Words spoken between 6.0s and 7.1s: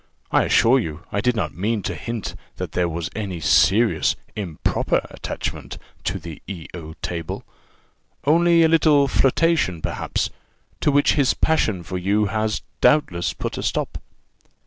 to the E O